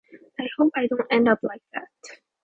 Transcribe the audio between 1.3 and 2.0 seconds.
like that.